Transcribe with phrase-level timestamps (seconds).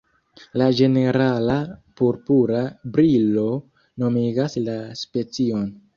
[0.59, 1.57] La ĝenerala
[2.01, 2.61] purpura
[2.97, 3.47] brilo
[4.05, 5.69] nomigas la specion.